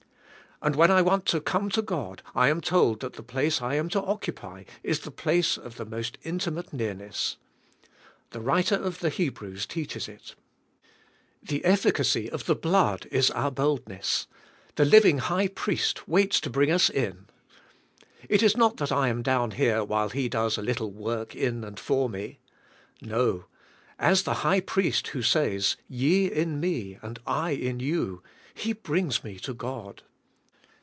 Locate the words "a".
20.59-20.61